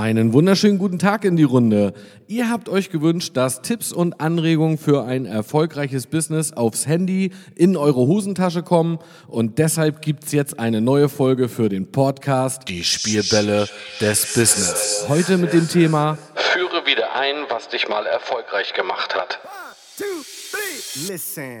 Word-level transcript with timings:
Einen 0.00 0.32
wunderschönen 0.32 0.78
guten 0.78 0.98
Tag 0.98 1.26
in 1.26 1.36
die 1.36 1.42
Runde. 1.42 1.92
Ihr 2.26 2.48
habt 2.48 2.70
euch 2.70 2.88
gewünscht, 2.88 3.36
dass 3.36 3.60
Tipps 3.60 3.92
und 3.92 4.18
Anregungen 4.18 4.78
für 4.78 5.04
ein 5.04 5.26
erfolgreiches 5.26 6.06
Business 6.06 6.54
aufs 6.54 6.86
Handy 6.86 7.32
in 7.54 7.76
eure 7.76 8.06
Hosentasche 8.06 8.62
kommen 8.62 8.98
und 9.28 9.58
deshalb 9.58 10.00
gibt's 10.00 10.32
jetzt 10.32 10.58
eine 10.58 10.80
neue 10.80 11.10
Folge 11.10 11.50
für 11.50 11.68
den 11.68 11.92
Podcast 11.92 12.66
Die 12.68 12.82
Spielbälle 12.82 13.68
des 14.00 14.32
Business. 14.32 15.04
Heute 15.06 15.36
mit 15.36 15.52
dem 15.52 15.68
Thema 15.68 16.16
Führe 16.34 16.86
wieder 16.86 17.14
ein, 17.14 17.36
was 17.50 17.68
dich 17.68 17.86
mal 17.90 18.06
erfolgreich 18.06 18.72
gemacht 18.72 19.14
hat. 19.14 19.38
two, 19.98 20.04
three. 20.50 21.12
Listen. 21.12 21.60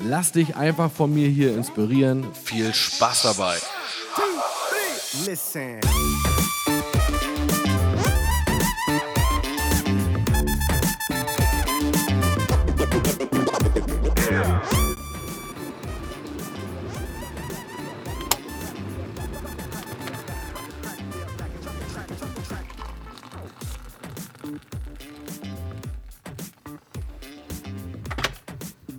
Lass 0.00 0.32
dich 0.32 0.56
einfach 0.56 0.90
von 0.90 1.12
mir 1.12 1.28
hier 1.28 1.54
inspirieren. 1.54 2.26
Viel 2.32 2.72
Spaß 2.72 3.22
dabei. 3.22 3.56
Two, 4.14 4.22
three. 4.70 5.30
Listen. 5.30 5.80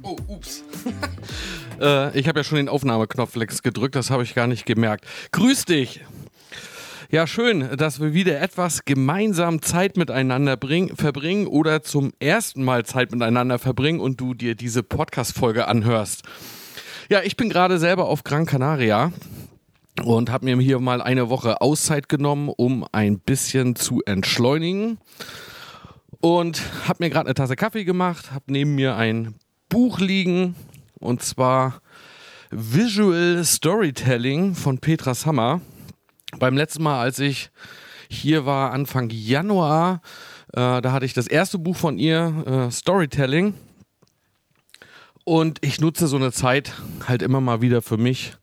Oh, 0.09 0.17
ups. 0.27 0.63
äh, 1.79 2.17
ich 2.17 2.27
habe 2.27 2.39
ja 2.39 2.43
schon 2.43 2.55
den 2.55 2.67
Aufnahmeknopf 2.67 3.35
Lex 3.35 3.61
gedrückt, 3.61 3.93
das 3.93 4.09
habe 4.09 4.23
ich 4.23 4.33
gar 4.33 4.47
nicht 4.47 4.65
gemerkt. 4.65 5.05
Grüß 5.31 5.65
dich! 5.65 6.01
Ja, 7.11 7.27
schön, 7.27 7.77
dass 7.77 7.99
wir 7.99 8.15
wieder 8.15 8.41
etwas 8.41 8.85
gemeinsam 8.85 9.61
Zeit 9.61 9.97
miteinander 9.97 10.57
bring, 10.57 10.95
verbringen 10.95 11.45
oder 11.45 11.83
zum 11.83 12.11
ersten 12.19 12.63
Mal 12.63 12.85
Zeit 12.85 13.11
miteinander 13.11 13.59
verbringen 13.59 13.99
und 13.99 14.19
du 14.19 14.33
dir 14.33 14.55
diese 14.55 14.81
Podcast-Folge 14.81 15.67
anhörst. 15.67 16.23
Ja, 17.09 17.21
ich 17.21 17.37
bin 17.37 17.49
gerade 17.49 17.77
selber 17.77 18.07
auf 18.07 18.23
Gran 18.23 18.47
Canaria 18.47 19.11
und 20.03 20.31
habe 20.31 20.45
mir 20.45 20.57
hier 20.57 20.79
mal 20.79 21.03
eine 21.03 21.29
Woche 21.29 21.61
Auszeit 21.61 22.09
genommen, 22.09 22.49
um 22.49 22.83
ein 22.91 23.19
bisschen 23.19 23.75
zu 23.75 24.01
entschleunigen. 24.07 24.97
Und 26.19 26.63
habe 26.87 27.03
mir 27.03 27.11
gerade 27.11 27.27
eine 27.27 27.35
Tasse 27.35 27.55
Kaffee 27.55 27.85
gemacht, 27.85 28.31
habe 28.31 28.45
neben 28.47 28.73
mir 28.73 28.95
ein 28.95 29.35
Buch 29.69 29.99
liegen 29.99 30.55
und 30.99 31.21
zwar 31.21 31.81
Visual 32.49 33.43
Storytelling 33.45 34.55
von 34.55 34.79
Petra 34.79 35.13
Sammer. 35.13 35.61
Beim 36.39 36.57
letzten 36.57 36.81
Mal, 36.81 36.99
als 36.99 37.19
ich 37.19 37.51
hier 38.09 38.47
war, 38.47 38.71
Anfang 38.71 39.09
Januar, 39.11 40.01
äh, 40.53 40.81
da 40.81 40.91
hatte 40.91 41.05
ich 41.05 41.13
das 41.13 41.27
erste 41.27 41.59
Buch 41.59 41.75
von 41.75 41.99
ihr, 41.99 42.67
äh, 42.69 42.71
Storytelling. 42.71 43.53
Und 45.23 45.59
ich 45.61 45.79
nutze 45.79 46.07
so 46.07 46.15
eine 46.15 46.31
Zeit 46.31 46.73
halt 47.07 47.21
immer 47.21 47.39
mal 47.39 47.61
wieder 47.61 47.83
für 47.83 47.97
mich. 47.97 48.33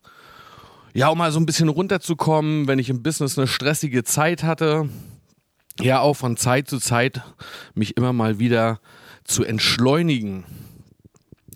Ja, 0.94 1.08
um 1.08 1.18
mal 1.18 1.32
so 1.32 1.40
ein 1.40 1.46
bisschen 1.46 1.68
runterzukommen, 1.68 2.68
wenn 2.68 2.78
ich 2.78 2.88
im 2.88 3.02
Business 3.02 3.36
eine 3.36 3.48
stressige 3.48 4.04
Zeit 4.04 4.44
hatte. 4.44 4.88
Ja, 5.80 5.98
auch 5.98 6.14
von 6.14 6.36
Zeit 6.36 6.68
zu 6.68 6.78
Zeit 6.78 7.22
mich 7.74 7.96
immer 7.96 8.12
mal 8.12 8.38
wieder 8.38 8.80
zu 9.24 9.42
entschleunigen 9.42 10.44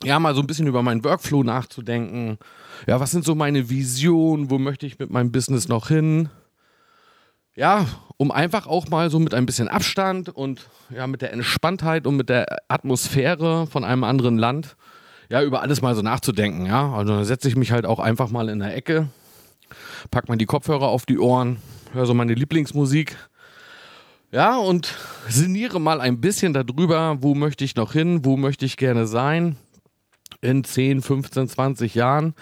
ja, 0.05 0.19
mal 0.19 0.34
so 0.34 0.41
ein 0.41 0.47
bisschen 0.47 0.66
über 0.66 0.83
meinen 0.83 1.05
Workflow 1.05 1.43
nachzudenken. 1.43 2.38
Ja, 2.87 3.00
was 3.00 3.11
sind 3.11 3.25
so 3.25 3.34
meine 3.34 3.69
Visionen? 3.69 4.50
Wo 4.50 4.59
möchte 4.59 4.87
ich 4.87 4.99
mit 4.99 5.11
meinem 5.11 5.33
Business 5.33 5.69
noch 5.69 5.88
hin? 5.88 6.31
Ja, 7.55 7.87
um 8.16 8.31
einfach 8.31 8.66
auch 8.66 8.89
mal 8.89 9.10
so 9.10 9.19
mit 9.19 9.34
ein 9.34 9.44
bisschen 9.44 9.69
Abstand 9.69 10.28
und 10.31 10.69
ja, 10.89 11.06
mit 11.06 11.21
der 11.21 11.33
Entspanntheit 11.33 12.06
und 12.06 12.16
mit 12.16 12.28
der 12.28 12.47
Atmosphäre 12.69 13.66
von 13.66 13.84
einem 13.84 14.05
anderen 14.05 14.39
Land, 14.39 14.77
ja, 15.28 15.43
über 15.43 15.60
alles 15.60 15.83
mal 15.83 15.94
so 15.94 16.03
nachzudenken, 16.03 16.65
ja. 16.65 16.93
Also 16.93 17.15
dann 17.15 17.25
setze 17.25 17.49
ich 17.49 17.56
mich 17.56 17.72
halt 17.72 17.84
auch 17.84 17.99
einfach 17.99 18.31
mal 18.31 18.49
in 18.49 18.60
der 18.60 18.75
Ecke, 18.75 19.09
pack 20.10 20.28
mal 20.28 20.39
die 20.39 20.47
Kopfhörer 20.47 20.89
auf 20.89 21.06
die 21.06 21.19
Ohren, 21.19 21.59
höre 21.93 22.06
so 22.06 22.15
meine 22.15 22.34
Lieblingsmusik. 22.34 23.16
Ja, 24.33 24.56
und 24.56 24.94
sinniere 25.28 25.81
mal 25.81 26.00
ein 26.00 26.21
bisschen 26.21 26.53
darüber, 26.53 27.16
wo 27.21 27.34
möchte 27.34 27.65
ich 27.65 27.75
noch 27.75 27.93
hin, 27.93 28.25
wo 28.25 28.37
möchte 28.37 28.65
ich 28.65 28.77
gerne 28.77 29.06
sein 29.06 29.56
in 30.41 30.65
10, 30.65 31.03
15, 31.03 31.49
20 31.49 31.95
Jahren. 31.95 32.34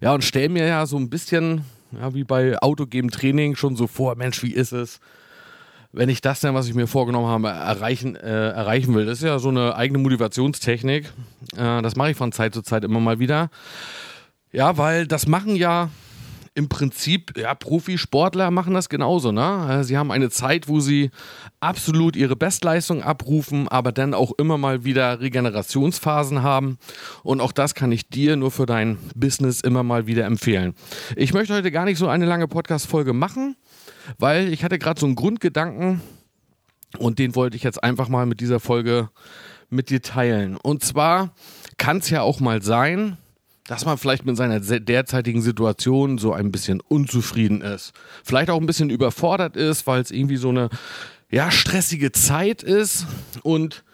Ja, 0.00 0.14
und 0.14 0.24
stell 0.24 0.48
mir 0.48 0.66
ja 0.66 0.86
so 0.86 0.96
ein 0.96 1.10
bisschen, 1.10 1.64
ja, 1.92 2.14
wie 2.14 2.24
bei 2.24 2.58
autogem 2.58 3.10
Training 3.10 3.56
schon 3.56 3.76
so 3.76 3.86
vor, 3.86 4.16
Mensch, 4.16 4.42
wie 4.42 4.52
ist 4.52 4.72
es, 4.72 5.00
wenn 5.92 6.08
ich 6.08 6.22
das 6.22 6.40
denn, 6.40 6.54
was 6.54 6.68
ich 6.68 6.74
mir 6.74 6.86
vorgenommen 6.86 7.26
habe, 7.26 7.48
erreichen, 7.48 8.16
äh, 8.16 8.50
erreichen 8.50 8.94
will. 8.94 9.04
Das 9.04 9.18
ist 9.18 9.24
ja 9.24 9.38
so 9.38 9.50
eine 9.50 9.76
eigene 9.76 9.98
Motivationstechnik. 9.98 11.12
Äh, 11.56 11.82
das 11.82 11.96
mache 11.96 12.12
ich 12.12 12.16
von 12.16 12.32
Zeit 12.32 12.54
zu 12.54 12.62
Zeit 12.62 12.84
immer 12.84 13.00
mal 13.00 13.18
wieder. 13.18 13.50
Ja, 14.52 14.78
weil 14.78 15.06
das 15.06 15.26
machen 15.26 15.54
ja 15.54 15.90
im 16.54 16.68
Prinzip, 16.68 17.38
ja, 17.38 17.54
Profisportler 17.54 18.50
machen 18.50 18.74
das 18.74 18.90
genauso, 18.90 19.32
ne? 19.32 19.82
Sie 19.84 19.96
haben 19.96 20.10
eine 20.10 20.28
Zeit, 20.28 20.68
wo 20.68 20.80
sie 20.80 21.10
absolut 21.60 22.14
ihre 22.14 22.36
Bestleistung 22.36 23.02
abrufen, 23.02 23.68
aber 23.68 23.90
dann 23.90 24.12
auch 24.12 24.32
immer 24.36 24.58
mal 24.58 24.84
wieder 24.84 25.20
Regenerationsphasen 25.20 26.42
haben. 26.42 26.78
Und 27.22 27.40
auch 27.40 27.52
das 27.52 27.74
kann 27.74 27.90
ich 27.90 28.08
dir 28.10 28.36
nur 28.36 28.50
für 28.50 28.66
dein 28.66 28.98
Business 29.14 29.62
immer 29.62 29.82
mal 29.82 30.06
wieder 30.06 30.26
empfehlen. 30.26 30.74
Ich 31.16 31.32
möchte 31.32 31.54
heute 31.54 31.70
gar 31.70 31.86
nicht 31.86 31.98
so 31.98 32.08
eine 32.08 32.26
lange 32.26 32.48
Podcast-Folge 32.48 33.14
machen, 33.14 33.56
weil 34.18 34.52
ich 34.52 34.62
hatte 34.62 34.78
gerade 34.78 35.00
so 35.00 35.06
einen 35.06 35.14
Grundgedanken 35.14 36.02
und 36.98 37.18
den 37.18 37.34
wollte 37.34 37.56
ich 37.56 37.62
jetzt 37.62 37.82
einfach 37.82 38.10
mal 38.10 38.26
mit 38.26 38.40
dieser 38.40 38.60
Folge 38.60 39.08
mit 39.70 39.88
dir 39.88 40.02
teilen. 40.02 40.58
Und 40.58 40.84
zwar 40.84 41.32
kann 41.78 41.96
es 41.96 42.10
ja 42.10 42.20
auch 42.20 42.40
mal 42.40 42.60
sein, 42.60 43.16
dass 43.66 43.84
man 43.84 43.98
vielleicht 43.98 44.24
mit 44.24 44.36
seiner 44.36 44.60
derzeitigen 44.60 45.42
Situation 45.42 46.18
so 46.18 46.32
ein 46.32 46.50
bisschen 46.50 46.80
unzufrieden 46.80 47.60
ist. 47.60 47.92
Vielleicht 48.24 48.50
auch 48.50 48.60
ein 48.60 48.66
bisschen 48.66 48.90
überfordert 48.90 49.56
ist, 49.56 49.86
weil 49.86 50.00
es 50.00 50.10
irgendwie 50.10 50.36
so 50.36 50.48
eine 50.48 50.68
ja, 51.30 51.50
stressige 51.50 52.12
Zeit 52.12 52.62
ist 52.62 53.06
und 53.42 53.84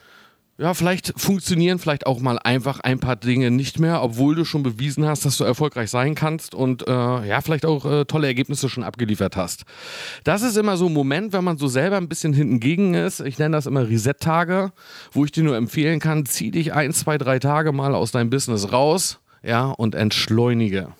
ja, 0.60 0.74
vielleicht 0.74 1.12
funktionieren 1.16 1.78
vielleicht 1.78 2.04
auch 2.04 2.18
mal 2.18 2.36
einfach 2.40 2.80
ein 2.80 2.98
paar 2.98 3.14
Dinge 3.14 3.52
nicht 3.52 3.78
mehr, 3.78 4.02
obwohl 4.02 4.34
du 4.34 4.44
schon 4.44 4.64
bewiesen 4.64 5.06
hast, 5.06 5.24
dass 5.24 5.36
du 5.36 5.44
erfolgreich 5.44 5.88
sein 5.88 6.16
kannst 6.16 6.52
und 6.52 6.88
äh, 6.88 6.90
ja, 7.28 7.40
vielleicht 7.42 7.64
auch 7.64 7.84
äh, 7.84 8.04
tolle 8.06 8.26
Ergebnisse 8.26 8.68
schon 8.68 8.82
abgeliefert 8.82 9.36
hast. 9.36 9.62
Das 10.24 10.42
ist 10.42 10.56
immer 10.56 10.76
so 10.76 10.86
ein 10.86 10.92
Moment, 10.92 11.32
wenn 11.32 11.44
man 11.44 11.58
so 11.58 11.68
selber 11.68 11.96
ein 11.96 12.08
bisschen 12.08 12.32
hinten 12.32 12.58
gegen 12.58 12.94
ist. 12.94 13.20
Ich 13.20 13.38
nenne 13.38 13.56
das 13.56 13.66
immer 13.66 13.88
Reset-Tage, 13.88 14.72
wo 15.12 15.24
ich 15.24 15.30
dir 15.30 15.44
nur 15.44 15.56
empfehlen 15.56 16.00
kann, 16.00 16.26
zieh 16.26 16.50
dich 16.50 16.72
ein, 16.72 16.92
zwei, 16.92 17.18
drei 17.18 17.38
Tage 17.38 17.70
mal 17.70 17.94
aus 17.94 18.10
deinem 18.10 18.30
Business 18.30 18.72
raus 18.72 19.20
ja, 19.42 19.66
und 19.66 19.94
entschleunige. 19.94 20.92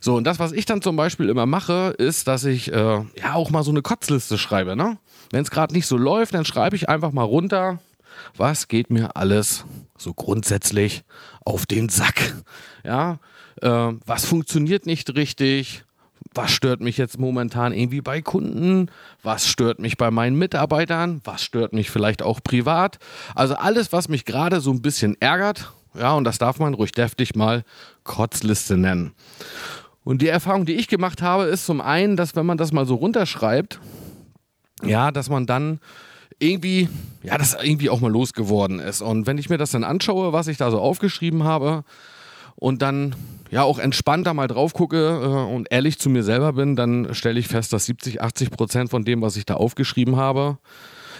So, 0.00 0.16
und 0.16 0.24
das, 0.24 0.38
was 0.38 0.52
ich 0.52 0.64
dann 0.64 0.82
zum 0.82 0.96
Beispiel 0.96 1.28
immer 1.28 1.46
mache, 1.46 1.94
ist, 1.98 2.28
dass 2.28 2.44
ich 2.44 2.72
äh, 2.72 2.74
ja 2.74 3.34
auch 3.34 3.50
mal 3.50 3.62
so 3.62 3.70
eine 3.70 3.82
Kotzliste 3.82 4.38
schreibe. 4.38 4.76
Ne? 4.76 4.98
Wenn 5.30 5.42
es 5.42 5.50
gerade 5.50 5.74
nicht 5.74 5.86
so 5.86 5.96
läuft, 5.96 6.34
dann 6.34 6.44
schreibe 6.44 6.76
ich 6.76 6.88
einfach 6.88 7.12
mal 7.12 7.24
runter, 7.24 7.80
was 8.36 8.68
geht 8.68 8.90
mir 8.90 9.16
alles 9.16 9.64
so 9.96 10.14
grundsätzlich 10.14 11.04
auf 11.44 11.66
den 11.66 11.88
Sack. 11.88 12.34
Ja, 12.84 13.18
äh, 13.60 13.68
was 14.06 14.24
funktioniert 14.24 14.86
nicht 14.86 15.14
richtig? 15.16 15.84
Was 16.34 16.50
stört 16.50 16.80
mich 16.80 16.98
jetzt 16.98 17.18
momentan 17.18 17.72
irgendwie 17.72 18.00
bei 18.00 18.20
Kunden? 18.20 18.90
Was 19.22 19.48
stört 19.48 19.78
mich 19.78 19.96
bei 19.96 20.10
meinen 20.10 20.36
Mitarbeitern? 20.36 21.20
Was 21.24 21.42
stört 21.42 21.72
mich 21.72 21.90
vielleicht 21.90 22.22
auch 22.22 22.40
privat? 22.42 22.98
Also 23.34 23.54
alles, 23.54 23.92
was 23.92 24.08
mich 24.08 24.24
gerade 24.24 24.60
so 24.60 24.70
ein 24.70 24.82
bisschen 24.82 25.16
ärgert 25.20 25.72
ja, 25.98 26.14
und 26.14 26.24
das 26.24 26.38
darf 26.38 26.58
man 26.58 26.74
ruhig 26.74 26.92
deftig 26.92 27.34
mal 27.34 27.64
Kotzliste 28.04 28.76
nennen. 28.76 29.12
Und 30.04 30.22
die 30.22 30.28
Erfahrung, 30.28 30.64
die 30.64 30.74
ich 30.74 30.88
gemacht 30.88 31.22
habe, 31.22 31.44
ist 31.44 31.66
zum 31.66 31.80
einen, 31.80 32.16
dass 32.16 32.34
wenn 32.34 32.46
man 32.46 32.58
das 32.58 32.72
mal 32.72 32.86
so 32.86 32.94
runterschreibt, 32.94 33.80
ja, 34.82 35.10
dass 35.10 35.28
man 35.28 35.46
dann 35.46 35.80
irgendwie, 36.38 36.88
ja, 37.22 37.36
das 37.36 37.56
irgendwie 37.60 37.90
auch 37.90 38.00
mal 38.00 38.10
losgeworden 38.10 38.78
ist. 38.78 39.02
Und 39.02 39.26
wenn 39.26 39.38
ich 39.38 39.50
mir 39.50 39.58
das 39.58 39.72
dann 39.72 39.84
anschaue, 39.84 40.32
was 40.32 40.46
ich 40.46 40.56
da 40.56 40.70
so 40.70 40.78
aufgeschrieben 40.78 41.44
habe, 41.44 41.84
und 42.58 42.82
dann 42.82 43.14
ja 43.50 43.62
auch 43.62 43.78
entspannter 43.78 44.34
mal 44.34 44.48
drauf 44.48 44.74
gucke 44.74 44.96
äh, 44.96 45.54
und 45.54 45.68
ehrlich 45.70 45.98
zu 45.98 46.10
mir 46.10 46.22
selber 46.22 46.52
bin, 46.52 46.76
dann 46.76 47.14
stelle 47.14 47.38
ich 47.38 47.48
fest, 47.48 47.72
dass 47.72 47.86
70, 47.86 48.20
80 48.20 48.50
Prozent 48.50 48.90
von 48.90 49.04
dem, 49.04 49.22
was 49.22 49.36
ich 49.36 49.46
da 49.46 49.54
aufgeschrieben 49.54 50.16
habe, 50.16 50.58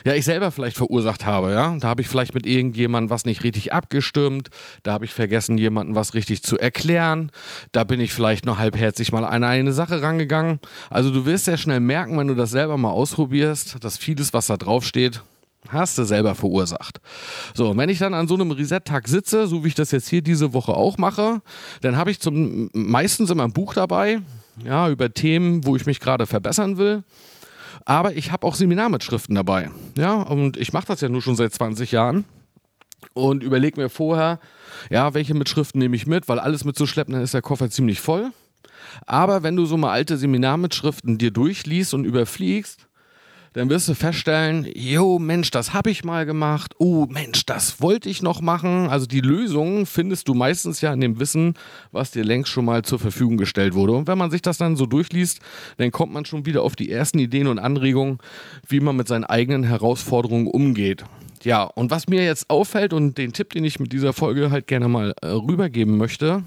ja, 0.05 0.15
ich 0.15 0.25
selber 0.25 0.51
vielleicht 0.51 0.77
verursacht 0.77 1.27
habe, 1.27 1.53
ja. 1.53 1.77
Da 1.79 1.89
habe 1.89 2.03
ich 2.03 2.09
vielleicht 2.09 2.35
mit 2.35 2.47
irgendjemandem 2.47 3.11
was 3.11 3.25
nicht 3.25 3.45
richtig 3.45 3.73
abgestimmt, 3.73 4.49
da 4.83 4.93
habe 4.93 5.05
ich 5.05 5.13
vergessen, 5.13 5.59
jemandem 5.59 5.95
was 5.95 6.15
richtig 6.15 6.43
zu 6.43 6.59
erklären, 6.59 7.31
da 7.73 7.85
bin 7.85 8.01
ich 8.01 8.13
vielleicht 8.13 8.47
nur 8.47 8.59
halbherzig 8.59 9.13
mal 9.13 9.25
an 9.25 9.45
eine 9.45 9.73
Sache 9.73 10.03
rangegangen. 10.03 10.61
Also 10.91 11.11
du 11.11 11.27
wirst 11.27 11.47
sehr 11.47 11.57
schnell 11.57 11.81
merken, 11.81 12.19
wenn 12.19 12.29
du 12.29 12.35
das 12.35 12.51
selber 12.51 12.77
mal 12.77 12.91
ausprobierst, 12.91 13.83
dass 13.83 13.99
vieles, 13.99 14.33
was 14.33 14.47
da 14.47 14.57
drauf 14.57 14.85
steht, 14.85 15.23
hast 15.69 15.99
du 15.99 16.05
selber 16.05 16.35
verursacht. 16.35 17.01
So, 17.55 17.71
und 17.71 17.79
wenn 17.79 17.89
ich 17.89 17.99
dann 17.99 18.15
an 18.15 18.29
so 18.29 18.35
einem 18.35 18.51
Reset-Tag 18.51 19.09
sitze, 19.09 19.47
so 19.47 19.65
wie 19.65 19.69
ich 19.69 19.75
das 19.75 19.91
jetzt 19.91 20.09
hier 20.09 20.23
diese 20.23 20.53
Woche 20.55 20.73
auch 20.75 20.99
mache, 20.99 21.43
dann 21.81 21.97
habe 21.97 22.11
ich 22.11 22.21
zum 22.21 22.71
meistens 22.73 23.31
immer 23.31 23.45
ein 23.45 23.53
Buch 23.53 23.75
dabei, 23.75 24.21
ja, 24.65 24.89
über 24.89 25.13
Themen, 25.13 25.65
wo 25.67 25.77
ich 25.77 25.87
mich 25.87 26.01
gerade 26.01 26.27
verbessern 26.27 26.79
will. 26.79 27.03
Aber 27.85 28.15
ich 28.15 28.33
habe 28.33 28.47
auch 28.47 28.55
Seminarmitschriften 28.55 29.35
dabei. 29.35 29.71
Ja, 29.97 30.23
und 30.23 30.57
ich 30.57 30.73
mache 30.73 30.87
das 30.87 31.01
ja 31.01 31.09
nur 31.09 31.23
schon 31.23 31.37
seit 31.37 31.53
20 31.53 31.93
Jahren 31.93 32.25
und 33.15 33.43
überlege 33.43 33.81
mir 33.81 33.89
vorher, 33.89 34.41
ja, 34.91 35.15
welche 35.15 35.35
Mitschriften 35.35 35.79
nehme 35.79 35.97
ich 35.97 36.07
mit, 36.07 36.29
weil 36.29 36.39
alles 36.39 36.65
mitzuschleppen, 36.65 37.15
dann 37.15 37.23
ist 37.23 37.35
der 37.35 37.43
Koffer 37.43 37.71
ziemlich 37.71 38.01
voll. 38.01 38.31
Aber 39.07 39.43
wenn 39.43 39.57
du 39.57 39.67
so 39.67 39.77
mal 39.77 39.93
alte 39.93 40.17
Seminarmitschriften 40.17 41.19
dir 41.19 41.31
durchliest 41.31 41.95
und 41.95 42.05
überfliegst, 42.05 42.88
dann 43.59 43.71
wirst 43.71 43.89
du 43.89 43.95
feststellen, 43.95 44.69
jo 44.73 45.19
Mensch, 45.19 45.51
das 45.51 45.73
habe 45.73 45.91
ich 45.91 46.05
mal 46.05 46.25
gemacht. 46.25 46.77
Oh 46.79 47.07
Mensch, 47.11 47.45
das 47.45 47.81
wollte 47.81 48.09
ich 48.09 48.23
noch 48.23 48.41
machen. 48.41 48.89
Also 48.89 49.07
die 49.07 49.21
Lösung 49.21 49.85
findest 49.85 50.29
du 50.29 50.35
meistens 50.35 50.81
ja 50.81 50.93
in 50.93 51.01
dem 51.01 51.19
Wissen, 51.19 51.55
was 51.91 52.13
dir 52.13 52.23
längst 52.23 52.53
schon 52.53 52.65
mal 52.65 52.83
zur 52.85 53.01
Verfügung 53.01 53.37
gestellt 53.37 53.75
wurde. 53.75 53.95
Und 53.95 54.07
wenn 54.07 54.17
man 54.17 54.31
sich 54.31 54.43
das 54.43 54.59
dann 54.59 54.77
so 54.77 54.87
durchliest, 54.87 55.41
dann 55.77 55.91
kommt 55.91 56.13
man 56.13 56.25
schon 56.25 56.47
wieder 56.47 56.63
auf 56.63 56.77
die 56.77 56.89
ersten 56.89 57.19
Ideen 57.19 57.49
und 57.49 57.59
Anregungen, 57.59 58.19
wie 58.69 58.79
man 58.79 58.95
mit 58.95 59.09
seinen 59.09 59.25
eigenen 59.25 59.65
Herausforderungen 59.65 60.47
umgeht. 60.47 61.05
Ja, 61.43 61.65
und 61.65 61.91
was 61.91 62.07
mir 62.07 62.23
jetzt 62.23 62.51
auffällt 62.51 62.93
und 62.93 63.19
den 63.19 63.33
Tipp, 63.33 63.51
den 63.51 63.65
ich 63.65 63.81
mit 63.81 63.93
dieser 63.93 64.13
Folge 64.13 64.53
halt 64.53 64.69
gerne 64.69 64.87
mal 64.87 65.15
äh, 65.21 65.27
rübergeben 65.27 65.97
möchte, 65.97 66.45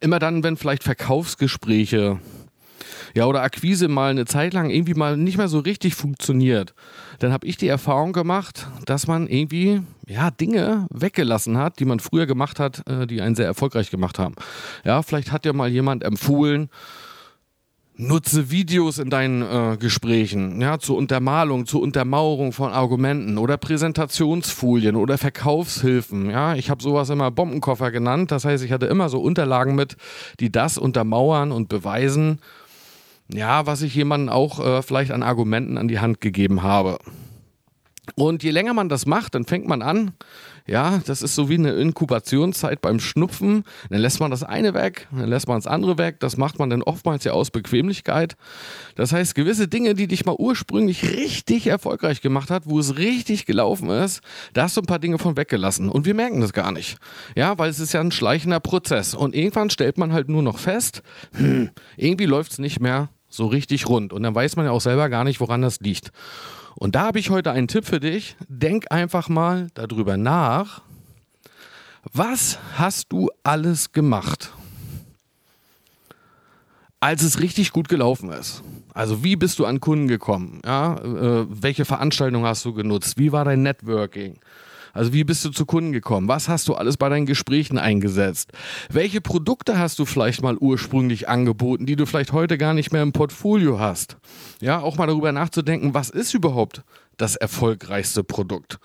immer 0.00 0.18
dann, 0.18 0.42
wenn 0.42 0.56
vielleicht 0.56 0.82
Verkaufsgespräche 0.82 2.18
ja, 3.14 3.26
oder 3.26 3.42
Akquise 3.42 3.88
mal 3.88 4.10
eine 4.10 4.24
Zeit 4.24 4.54
lang 4.54 4.70
irgendwie 4.70 4.94
mal 4.94 5.16
nicht 5.16 5.36
mehr 5.36 5.48
so 5.48 5.58
richtig 5.58 5.94
funktioniert, 5.94 6.74
dann 7.18 7.32
habe 7.32 7.46
ich 7.46 7.56
die 7.56 7.68
Erfahrung 7.68 8.12
gemacht, 8.12 8.66
dass 8.86 9.06
man 9.06 9.26
irgendwie 9.28 9.82
ja 10.06 10.30
Dinge 10.30 10.86
weggelassen 10.90 11.58
hat, 11.58 11.78
die 11.78 11.84
man 11.84 12.00
früher 12.00 12.26
gemacht 12.26 12.58
hat, 12.58 12.86
äh, 12.88 13.06
die 13.06 13.20
einen 13.20 13.34
sehr 13.34 13.46
erfolgreich 13.46 13.90
gemacht 13.90 14.18
haben. 14.18 14.34
Ja, 14.84 15.02
vielleicht 15.02 15.32
hat 15.32 15.44
ja 15.44 15.52
mal 15.52 15.68
jemand 15.68 16.04
empfohlen, 16.04 16.68
Nutze 17.94 18.50
Videos 18.50 18.98
in 18.98 19.10
deinen 19.10 19.42
äh, 19.42 19.76
Gesprächen, 19.76 20.62
ja, 20.62 20.78
zur 20.78 20.96
Untermalung, 20.96 21.66
zur 21.66 21.82
Untermauerung 21.82 22.52
von 22.52 22.72
Argumenten 22.72 23.36
oder 23.36 23.58
Präsentationsfolien 23.58 24.96
oder 24.96 25.18
Verkaufshilfen. 25.18 26.30
Ja, 26.30 26.54
ich 26.54 26.70
habe 26.70 26.82
sowas 26.82 27.10
immer 27.10 27.30
Bombenkoffer 27.30 27.90
genannt. 27.90 28.30
Das 28.30 28.46
heißt, 28.46 28.64
ich 28.64 28.72
hatte 28.72 28.86
immer 28.86 29.10
so 29.10 29.20
Unterlagen 29.20 29.74
mit, 29.74 29.96
die 30.40 30.50
das 30.50 30.78
untermauern 30.78 31.52
und 31.52 31.68
beweisen, 31.68 32.38
ja, 33.28 33.66
was 33.66 33.82
ich 33.82 33.94
jemandem 33.94 34.28
auch 34.28 34.64
äh, 34.64 34.82
vielleicht 34.82 35.10
an 35.10 35.22
Argumenten 35.22 35.78
an 35.78 35.88
die 35.88 36.00
Hand 36.00 36.20
gegeben 36.20 36.62
habe. 36.62 36.98
Und 38.16 38.42
je 38.42 38.50
länger 38.50 38.74
man 38.74 38.88
das 38.88 39.06
macht, 39.06 39.36
dann 39.36 39.44
fängt 39.44 39.68
man 39.68 39.80
an, 39.80 40.12
ja, 40.66 41.00
das 41.06 41.22
ist 41.22 41.36
so 41.36 41.48
wie 41.48 41.54
eine 41.54 41.72
Inkubationszeit 41.72 42.80
beim 42.80 42.98
Schnupfen. 42.98 43.62
Dann 43.90 44.00
lässt 44.00 44.18
man 44.18 44.32
das 44.32 44.42
eine 44.42 44.74
weg, 44.74 45.06
dann 45.12 45.28
lässt 45.28 45.46
man 45.46 45.56
das 45.56 45.68
andere 45.68 45.98
weg. 45.98 46.18
Das 46.18 46.36
macht 46.36 46.58
man 46.58 46.68
dann 46.68 46.82
oftmals 46.82 47.22
ja 47.22 47.32
aus 47.32 47.50
Bequemlichkeit. 47.50 48.34
Das 48.96 49.12
heißt, 49.12 49.36
gewisse 49.36 49.68
Dinge, 49.68 49.94
die 49.94 50.08
dich 50.08 50.24
mal 50.24 50.34
ursprünglich 50.36 51.04
richtig 51.04 51.68
erfolgreich 51.68 52.20
gemacht 52.20 52.50
hat, 52.50 52.66
wo 52.66 52.80
es 52.80 52.96
richtig 52.98 53.46
gelaufen 53.46 53.88
ist, 53.90 54.20
da 54.52 54.64
hast 54.64 54.76
du 54.76 54.80
ein 54.80 54.86
paar 54.86 54.98
Dinge 54.98 55.18
von 55.18 55.36
weggelassen. 55.36 55.88
Und 55.88 56.04
wir 56.04 56.14
merken 56.14 56.40
das 56.40 56.52
gar 56.52 56.72
nicht. 56.72 56.98
Ja, 57.36 57.56
weil 57.58 57.70
es 57.70 57.78
ist 57.78 57.92
ja 57.92 58.00
ein 58.00 58.12
schleichender 58.12 58.58
Prozess. 58.58 59.14
Und 59.14 59.34
irgendwann 59.34 59.70
stellt 59.70 59.96
man 59.96 60.12
halt 60.12 60.28
nur 60.28 60.42
noch 60.42 60.58
fest, 60.58 61.02
hm, 61.34 61.70
irgendwie 61.96 62.26
läuft 62.26 62.52
es 62.52 62.58
nicht 62.58 62.80
mehr 62.80 63.10
so 63.28 63.46
richtig 63.46 63.88
rund. 63.88 64.12
Und 64.12 64.24
dann 64.24 64.34
weiß 64.34 64.56
man 64.56 64.66
ja 64.66 64.72
auch 64.72 64.80
selber 64.80 65.08
gar 65.08 65.22
nicht, 65.22 65.40
woran 65.40 65.62
das 65.62 65.80
liegt. 65.80 66.10
Und 66.74 66.94
da 66.94 67.02
habe 67.02 67.18
ich 67.18 67.30
heute 67.30 67.52
einen 67.52 67.68
Tipp 67.68 67.84
für 67.84 68.00
dich. 68.00 68.36
Denk 68.48 68.90
einfach 68.90 69.28
mal 69.28 69.68
darüber 69.74 70.16
nach. 70.16 70.82
Was 72.12 72.58
hast 72.76 73.12
du 73.12 73.30
alles 73.44 73.92
gemacht, 73.92 74.52
als 76.98 77.22
es 77.22 77.40
richtig 77.40 77.72
gut 77.72 77.88
gelaufen 77.88 78.30
ist? 78.30 78.62
Also 78.92 79.22
wie 79.22 79.36
bist 79.36 79.58
du 79.58 79.64
an 79.66 79.80
Kunden 79.80 80.08
gekommen? 80.08 80.60
Ja, 80.64 80.96
äh, 80.96 81.46
welche 81.48 81.84
Veranstaltung 81.84 82.44
hast 82.44 82.64
du 82.64 82.74
genutzt? 82.74 83.18
Wie 83.18 83.32
war 83.32 83.44
dein 83.44 83.62
Networking? 83.62 84.38
Also 84.92 85.12
wie 85.12 85.24
bist 85.24 85.44
du 85.44 85.50
zu 85.50 85.66
Kunden 85.66 85.92
gekommen? 85.92 86.28
Was 86.28 86.48
hast 86.48 86.68
du 86.68 86.74
alles 86.74 86.96
bei 86.96 87.08
deinen 87.08 87.26
Gesprächen 87.26 87.78
eingesetzt? 87.78 88.52
Welche 88.90 89.20
Produkte 89.20 89.78
hast 89.78 89.98
du 89.98 90.04
vielleicht 90.04 90.42
mal 90.42 90.56
ursprünglich 90.56 91.28
angeboten, 91.28 91.86
die 91.86 91.96
du 91.96 92.06
vielleicht 92.06 92.32
heute 92.32 92.58
gar 92.58 92.74
nicht 92.74 92.92
mehr 92.92 93.02
im 93.02 93.12
Portfolio 93.12 93.78
hast? 93.78 94.16
Ja, 94.60 94.80
auch 94.80 94.96
mal 94.96 95.06
darüber 95.06 95.32
nachzudenken, 95.32 95.94
was 95.94 96.10
ist 96.10 96.34
überhaupt 96.34 96.82
das 97.16 97.36
erfolgreichste 97.36 98.24
Produkt? 98.24 98.78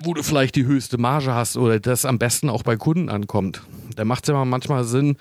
wo 0.00 0.14
du 0.14 0.22
vielleicht 0.22 0.56
die 0.56 0.66
höchste 0.66 0.98
Marge 0.98 1.32
hast 1.34 1.56
oder 1.56 1.80
das 1.80 2.04
am 2.04 2.18
besten 2.18 2.50
auch 2.50 2.62
bei 2.62 2.76
Kunden 2.76 3.08
ankommt. 3.08 3.62
Da 3.96 4.04
macht 4.04 4.24
es 4.24 4.32
ja 4.32 4.44
manchmal 4.44 4.84
Sinn, 4.84 5.16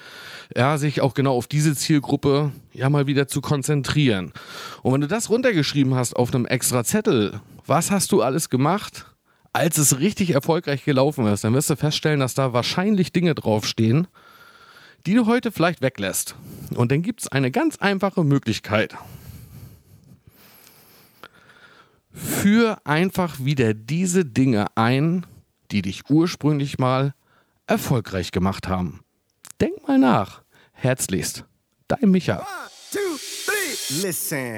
ja, 0.55 0.77
sich 0.77 1.01
auch 1.01 1.13
genau 1.13 1.35
auf 1.35 1.47
diese 1.47 1.75
Zielgruppe 1.75 2.51
ja 2.73 2.89
mal 2.89 3.07
wieder 3.07 3.27
zu 3.27 3.41
konzentrieren. 3.41 4.33
Und 4.81 4.93
wenn 4.93 5.01
du 5.01 5.07
das 5.07 5.29
runtergeschrieben 5.29 5.95
hast 5.95 6.15
auf 6.15 6.33
einem 6.33 6.45
extra 6.45 6.83
Zettel, 6.83 7.39
was 7.65 7.91
hast 7.91 8.11
du 8.11 8.21
alles 8.21 8.49
gemacht? 8.49 9.12
Als 9.53 9.77
es 9.77 9.99
richtig 9.99 10.31
erfolgreich 10.31 10.83
gelaufen 10.83 11.27
ist, 11.27 11.43
dann 11.43 11.53
wirst 11.53 11.69
du 11.69 11.75
feststellen, 11.75 12.19
dass 12.19 12.33
da 12.33 12.53
wahrscheinlich 12.53 13.13
Dinge 13.13 13.35
draufstehen, 13.35 14.07
die 15.05 15.13
du 15.13 15.27
heute 15.27 15.51
vielleicht 15.51 15.81
weglässt. 15.81 16.35
Und 16.75 16.91
dann 16.91 17.03
gibt 17.03 17.21
es 17.21 17.27
eine 17.27 17.51
ganz 17.51 17.77
einfache 17.77 18.23
Möglichkeit. 18.23 18.95
Führ 22.11 22.79
einfach 22.83 23.39
wieder 23.39 23.73
diese 23.73 24.25
Dinge 24.25 24.67
ein, 24.75 25.25
die 25.71 25.81
dich 25.81 26.09
ursprünglich 26.09 26.79
mal 26.79 27.13
erfolgreich 27.67 28.31
gemacht 28.31 28.67
haben. 28.67 29.01
Denk 29.61 29.87
mal 29.87 29.99
nach. 29.99 30.41
Herzlichst, 30.71 31.45
dein 31.87 32.09
Micha. 32.09 32.39
One, 32.39 32.47
two, 32.91 32.99
three. 33.45 34.01
Listen. 34.01 34.57